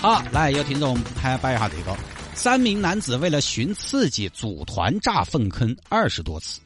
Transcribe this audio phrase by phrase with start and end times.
[0.00, 1.94] 好，来，有听众还摆一下这个：
[2.34, 6.58] 三名男子为了寻刺激，组团炸粪坑二十多次。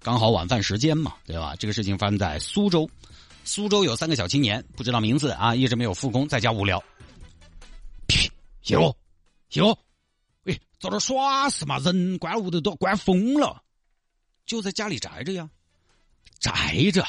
[0.00, 1.56] 刚好晚饭时间嘛，对吧？
[1.56, 2.88] 这个事情发生在苏州。
[3.42, 6.80] 苏州有三个小青年，不知道名字啊，一直没有复工，在家无聊。
[8.06, 8.30] 屁，
[8.62, 8.94] 谢哥，
[9.48, 9.76] 谢哥，
[10.44, 11.80] 喂，在这耍是嘛？
[11.80, 13.64] 人关屋头都关疯了。
[14.46, 15.50] 就在家里宅着呀，
[16.38, 17.04] 宅着，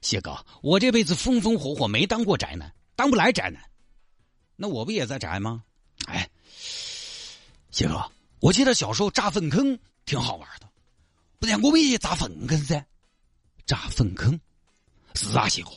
[0.00, 3.62] 谢哥，我这辈子风风火火没当过宅男，当不来宅男。
[4.56, 5.64] 那我不也在宅吗？
[6.06, 6.28] 哎，
[7.70, 8.10] 谢哥，
[8.40, 10.68] 我记得小时候炸粪坑挺好玩的，
[11.38, 12.86] 不然我们也炸粪坑噻。
[13.66, 14.38] 炸粪坑，
[15.14, 15.70] 是啊，谢哥，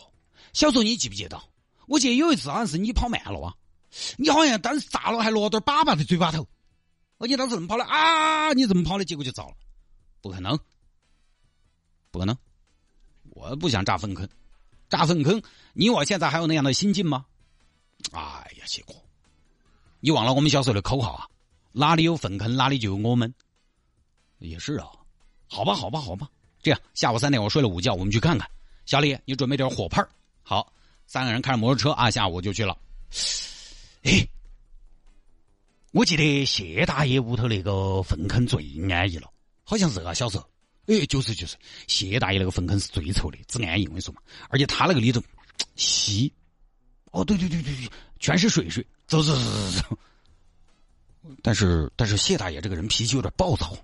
[0.54, 1.42] 小时候你记不记得？
[1.88, 3.56] 我记得有一次好像是你跑慢了啊，
[4.18, 6.46] 你好像当时炸了还落点粑粑在嘴巴头，
[7.18, 8.52] 我记得当时怎么跑的啊？
[8.54, 9.06] 你怎么跑的？
[9.06, 9.56] 结果就糟了，
[10.22, 10.60] 不可能。
[12.12, 12.38] 不可能，
[13.30, 14.28] 我不想炸粪坑，
[14.90, 15.42] 炸粪坑，
[15.74, 17.26] 你我现在还有那样的心境吗？
[18.12, 18.20] 哎
[18.58, 18.96] 呀，结果，
[20.00, 21.28] 你忘了我们小时候的口号啊？
[21.72, 23.34] 哪里有粪坑，哪里就有我们。
[24.40, 24.88] 也是啊，
[25.48, 26.30] 好吧，好吧，好吧，
[26.62, 28.50] 这样下午三点我睡了午觉，我们去看看。
[28.86, 30.06] 小李，你准备点火炮。
[30.44, 30.72] 好，
[31.06, 32.78] 三个人开着摩托车啊，下午就去了。
[34.04, 34.28] 哎，
[35.92, 39.30] 我记得谢大爷屋头那个粪坑最安逸了，
[39.64, 40.48] 好像是啊，小时候。
[40.88, 44.22] 哎，就是就是，谢大爷那个粪坑是最臭的，只安逸，我跟你说嘛。
[44.48, 45.22] 而且他那个里头
[45.76, 46.32] 稀，
[47.12, 49.42] 哦，对对对对对，全是水水，走走走
[49.72, 49.98] 走走。
[51.42, 53.76] 但是但是谢大爷这个人脾气有点暴躁，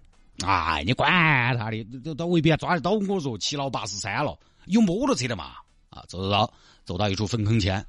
[0.45, 5.55] 哎，你管他的，都都未必抓得到我说七老八十三了，有摩托车的嘛？
[5.89, 6.53] 啊，走走走，
[6.85, 7.79] 走到一处粪坑前，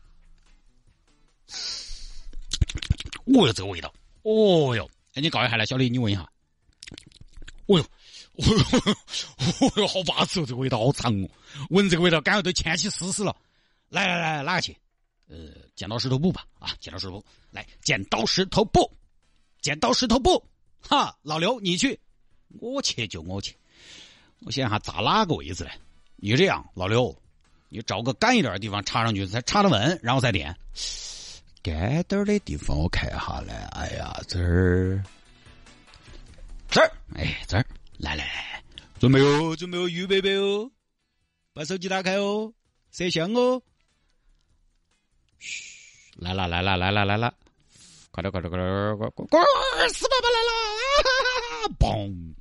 [3.26, 3.92] 哦哟，这个味道，
[4.22, 6.22] 哦哟，哎，你告一下来，小李，你闻一下，
[7.66, 7.84] 哦哟。
[8.36, 8.97] 哦哟，
[9.60, 10.44] 哦哟，好巴适哦！
[10.44, 11.28] 这个味道好长哦，
[11.70, 13.36] 闻这个味道，感觉都牵起丝丝了。
[13.91, 14.76] 来来来，哪个去？
[15.28, 15.36] 呃，
[15.74, 16.46] 剪刀石头布吧。
[16.58, 18.90] 啊，剪刀石头布，来，剪刀石头布，
[19.60, 20.44] 剪刀石头布。
[20.80, 21.98] 哈，老刘你去，
[22.60, 23.56] 我去就我去。
[24.40, 25.70] 我想下扎哪个位置呢？
[26.16, 27.16] 你这样，老刘，
[27.68, 30.54] 你找个干一点的地方插上去，才插得稳，然后再点。
[31.62, 33.52] 干点的地方我看一下嘞。
[33.72, 35.02] 哎呀，这儿，
[36.68, 37.64] 这儿，哎，这儿。
[37.96, 38.62] 来来来，
[38.98, 40.70] 准备哦，准备哦，预备备哦，
[41.54, 42.52] 把手机打开哦，
[42.91, 43.62] 摄像哦。
[45.39, 47.34] 嘘，来了来了来了来了，
[48.11, 49.41] 快点快点快点快快快！
[49.89, 50.53] 死爸爸来了！
[51.78, 52.34] 嘣！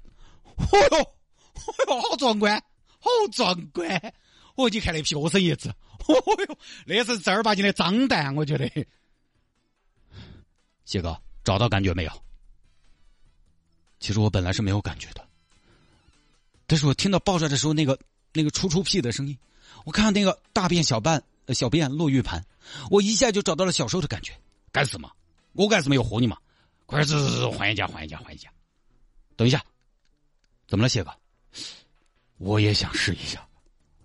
[0.56, 2.64] 哦哟，哦哟，好壮观，
[3.00, 4.14] 好壮观！
[4.56, 5.70] 哦，你看那皮，我生叶子。
[6.08, 6.16] 哦
[6.48, 8.70] 哟，那是正儿八经的脏蛋，我觉得。
[10.86, 12.12] 谢哥，找到感觉没有？
[14.00, 15.25] 其实我本来是没有感觉的。
[16.68, 17.98] 但是我听到爆炸的时候，那个
[18.34, 19.38] 那个出出屁的声音，
[19.86, 22.46] 我看到那个大便小半小便落玉盘，
[22.90, 24.34] 我一下就找到了小时候的感觉。
[24.72, 25.12] 干什么？
[25.53, 26.38] 我干什么要喝你嘛？
[26.85, 28.50] 快走走走，换一家换一家换一家。
[29.35, 29.63] 等一下，
[30.68, 31.12] 怎么了，谢哥？
[32.38, 33.47] 我也想试一下。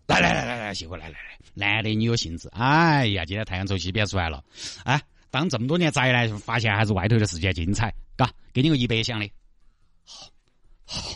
[0.06, 2.48] 来来来来来，谢哥来来来，难得你有兴致。
[2.52, 4.44] 哎呀，今天太阳从西边出来了。
[4.84, 7.92] 哎，当这么多年宅来，发现还是外头的世界精彩。
[8.16, 9.30] 嘎，给你个一百箱的。
[10.04, 10.30] 好，
[10.84, 11.10] 好。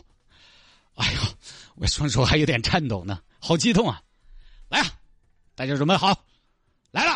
[0.97, 1.20] 哎呦，
[1.76, 4.03] 我双手还有点颤抖呢，好激动啊！
[4.69, 4.86] 来啊，
[5.54, 6.24] 大家准备好，
[6.91, 7.12] 来了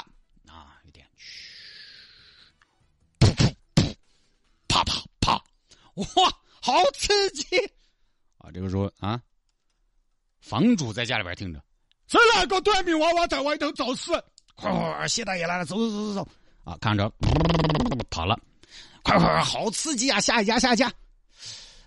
[0.48, 0.80] 啊！
[0.86, 1.52] 有点嘘，
[3.18, 3.94] 噗噗噗，
[4.66, 5.44] 啪啪啪，
[5.96, 7.44] 哇，好刺激
[8.38, 8.50] 啊！
[8.52, 9.20] 这个时候啊，
[10.40, 11.60] 房主在家里边听着，
[12.08, 14.12] 是哪个短命娃娃在外头找死？
[14.54, 16.28] 快快快，谢大爷来了，走走走走走
[16.64, 16.76] 啊！
[16.80, 17.10] 看着
[18.10, 18.38] 跑了，
[19.02, 20.20] 快快快，好刺激啊！
[20.20, 20.92] 下一家，下一家，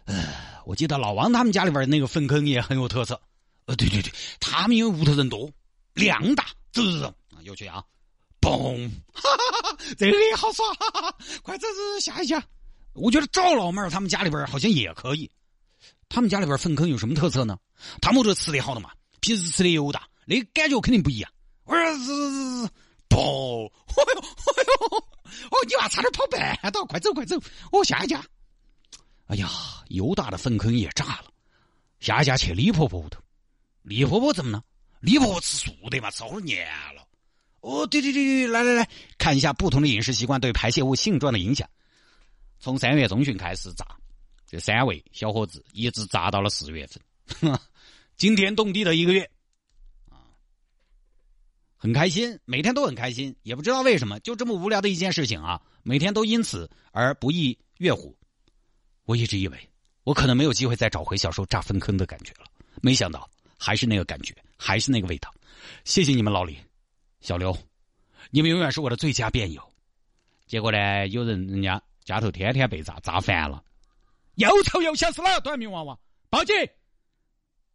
[0.05, 0.15] 呃。
[0.65, 3.19] 我记得老王他们家里边那个粪坑也很有特色，
[3.65, 5.49] 呃，对对对，他们因为屋头人多，
[5.95, 7.83] 量大，走走走啊，又去啊，
[8.39, 12.37] 嘣，哈哈哈哈，这个也好耍，哈哈哈，快走走下一家。
[12.99, 15.29] 我觉得赵老妹儿他们家里边好像也可以，
[16.09, 17.57] 他们家里边粪坑有什么特色呢？
[18.01, 18.91] 他们这吃的好的嘛，
[19.21, 21.31] 平时吃的油大，那个感觉肯定不一样。
[21.63, 22.69] 我说是是是，
[23.09, 27.37] 嘣，哎呦哎呦，哦，你娃差点跑半道，快走快走，
[27.71, 28.23] 哦，下一家。
[29.27, 29.49] 哎呀，
[29.89, 31.25] 油大的粪坑也炸了，
[31.99, 33.21] 下一家去李婆婆屋头。
[33.83, 34.63] 李婆婆怎么了？
[34.99, 37.07] 李婆婆吃素的嘛，吃好多年了。
[37.61, 41.69] 哦，对对对对，来来来看一下不同的饮食习惯对排泄物性状的影响。
[42.59, 43.85] 从三月中旬开始炸，
[44.45, 47.57] 这三位小伙子一直炸到了四月份，
[48.17, 49.29] 惊天动地的一个月
[50.09, 50.27] 啊，
[51.77, 58.13] 很开心，每天都很开心，也不知道为什么，就这么无聊的一件事情啊，每天都因此而不亦乐乎。
[59.05, 59.69] 我一直以为
[60.03, 62.45] 我可能没有机会再找回小时候炸粪坑的感觉了，
[62.81, 65.33] 没想到还是那个感觉，还是那个味道。
[65.85, 66.57] 谢谢你们老李、
[67.21, 67.57] 小刘，
[68.31, 69.63] 你们永远是我的最佳辩友。
[70.45, 71.81] 结果呢，有人人家。
[72.09, 73.63] 家头天天被炸，炸烦了，
[74.33, 75.95] 又臭又想死了，短命娃娃，
[76.27, 76.55] 报警！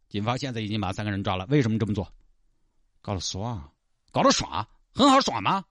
[0.09, 1.45] 警方现在已经把三个人抓了。
[1.45, 2.05] 为什么这么做？
[3.01, 3.71] 搞了耍，
[4.11, 5.63] 搞了耍，很好耍吗？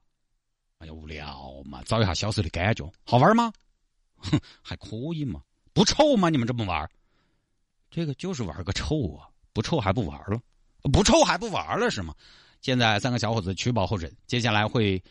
[0.79, 3.53] 哎呀，无聊嘛，找一下小时候的感觉，好玩吗？
[4.17, 5.43] 哼，还可以嘛，
[5.75, 6.31] 不臭吗？
[6.31, 6.91] 你们这么玩？
[7.91, 10.41] 这个就是玩个臭啊，不臭还不玩了？
[10.91, 12.15] 不臭还不玩了是吗？
[12.63, 15.03] 现在三个小伙子取保候审，接下来会。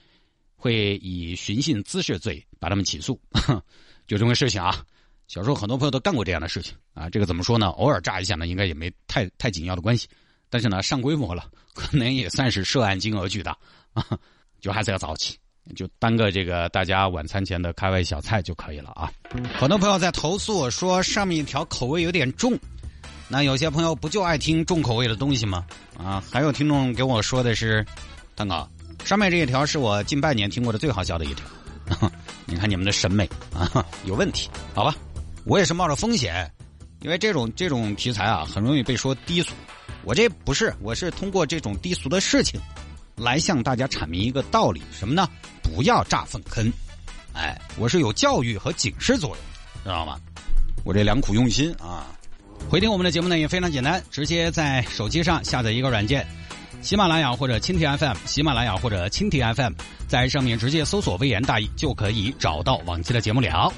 [0.63, 3.19] 会以寻衅滋事罪把他们起诉，
[4.07, 4.81] 就这么个事情啊。
[5.27, 7.10] 小时候很多朋友都干过这样的事情啊。
[7.10, 7.68] 这个怎么说呢？
[7.71, 10.07] 偶尔炸一下呢，应该也没太太紧要的关系。
[10.50, 13.57] 但是呢，上规模了， 可能也算是涉案金额巨大
[13.92, 14.07] 啊。
[14.62, 15.38] 就还是要早起，
[15.75, 19.12] 就当个这个大家晚餐前的开胃小菜就可以了啊。
[19.59, 22.57] 很多朋友在投诉说上面一条口味有点重，
[23.27, 25.68] 那有些朋友不就爱听重口味的东西吗？
[25.98, 27.86] 啊，还有听众给我说的是，
[28.33, 28.66] 蛋糕。
[29.03, 31.45] 上面这一条是我近半年听过的最好笑的一条，
[32.45, 34.95] 你看你们的审美啊 有问题，好吧？
[35.45, 36.50] 我也是冒着风险，
[37.01, 39.53] 因为这种这种题材啊很容易被说低俗，
[40.03, 42.59] 我这不是，我是通过这种低俗的事情
[43.15, 45.29] 来向大家阐明一个道理，什么呢？
[45.61, 46.71] 不要炸粪坑，
[47.33, 49.38] 哎，我是有教育和警示作用，
[49.83, 50.17] 知道吗？
[50.85, 52.07] 我这良苦用心啊！
[52.69, 56.25] 回听我们的节目呢也非常简单，直接在手机上下载一个软件。
[56.83, 59.71] 喜马拉雅或者蜻蜓 FM，喜马拉雅或者蜻蜓 FM，
[60.06, 63.71] 在上面直接搜索“微言大义”就可以找到往期的节目了。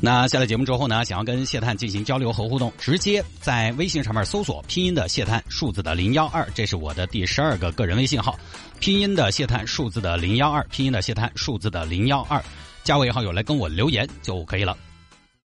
[0.00, 8.36] 那下了节目之后呢，想要跟谢探进行交流和互动，直接在微信上面搜索拼音的谢探，数字的零幺二，这是我的第十二个个人微信号，
[8.80, 12.42] 拼音的谢探，数字的零幺二，拼音的谢探，数字的零幺二，
[12.82, 14.76] 加为好友来跟我留言就可以了。